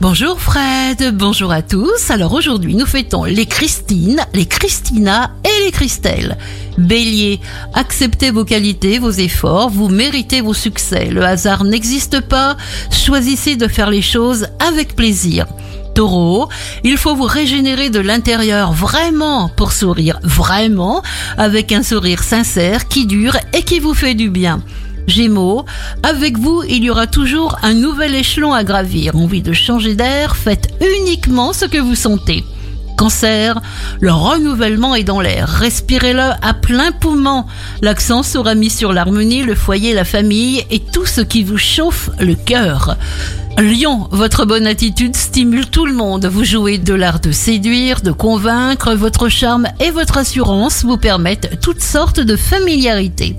[0.00, 2.10] Bonjour Fred, bonjour à tous.
[2.10, 6.36] Alors aujourd'hui nous fêtons les Christine, les Christina et les Christelle.
[6.76, 7.40] Bélier,
[7.72, 11.06] acceptez vos qualités, vos efforts, vous méritez vos succès.
[11.06, 12.56] Le hasard n'existe pas,
[12.90, 15.46] choisissez de faire les choses avec plaisir.
[15.94, 16.48] Taureau,
[16.82, 21.02] il faut vous régénérer de l'intérieur vraiment pour sourire vraiment
[21.38, 24.60] avec un sourire sincère qui dure et qui vous fait du bien.
[25.06, 25.64] Gémeaux,
[26.02, 29.14] avec vous, il y aura toujours un nouvel échelon à gravir.
[29.16, 32.44] Envie de changer d'air, faites uniquement ce que vous sentez.
[32.96, 33.60] Cancer,
[34.00, 35.48] le renouvellement est dans l'air.
[35.48, 37.44] Respirez-le à plein poumon.
[37.82, 42.10] L'accent sera mis sur l'harmonie, le foyer, la famille et tout ce qui vous chauffe
[42.20, 42.96] le cœur.
[43.58, 46.26] Lion, votre bonne attitude stimule tout le monde.
[46.26, 48.94] Vous jouez de l'art de séduire, de convaincre.
[48.94, 53.36] Votre charme et votre assurance vous permettent toutes sortes de familiarité.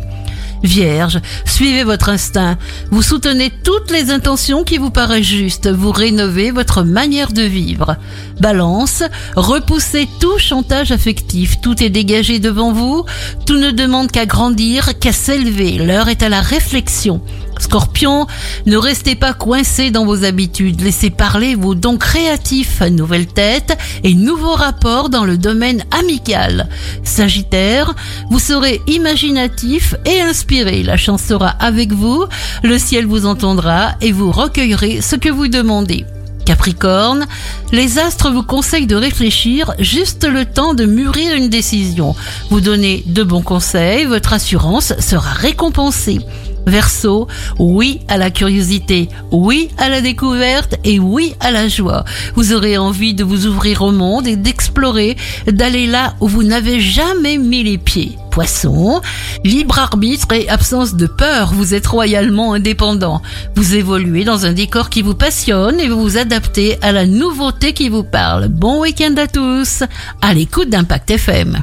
[0.66, 2.58] Vierge, suivez votre instinct.
[2.90, 5.70] Vous soutenez toutes les intentions qui vous paraissent justes.
[5.70, 7.98] Vous rénovez votre manière de vivre.
[8.40, 9.04] Balance,
[9.36, 11.62] repoussez tout chantage affectif.
[11.62, 13.06] Tout est dégagé devant vous.
[13.46, 15.74] Tout ne demande qu'à grandir, qu'à s'élever.
[15.74, 17.22] L'heure est à la réflexion.
[17.60, 18.28] Scorpion,
[18.66, 24.14] ne restez pas coincé dans vos habitudes, laissez parler vos dons créatifs, nouvelles têtes et
[24.14, 26.68] nouveaux rapports dans le domaine amical.
[27.04, 27.96] Sagittaire,
[28.30, 32.26] vous serez imaginatif et inspiré, la chance sera avec vous,
[32.64, 36.06] le ciel vous entendra et vous recueillerez ce que vous demandez.
[36.46, 37.26] Capricorne,
[37.72, 42.16] les astres vous conseillent de réfléchir juste le temps de mûrir une décision.
[42.52, 46.20] Vous donnez de bons conseils, votre assurance sera récompensée.
[46.68, 47.28] Verseau,
[47.60, 52.06] oui à la curiosité, oui à la découverte et oui à la joie.
[52.36, 55.16] Vous aurez envie de vous ouvrir au monde et d'explorer,
[55.48, 58.18] d'aller là où vous n'avez jamais mis les pieds.
[58.32, 59.02] Poisson,
[59.46, 63.22] libre arbitre et absence de peur, vous êtes royalement indépendant.
[63.56, 67.72] Vous évoluez dans un décor qui vous passionne et vous vous adaptez à la nouveauté
[67.72, 68.50] qui vous parle.
[68.50, 69.84] Bon week-end à tous,
[70.22, 71.62] à l'écoute d'Impact FM.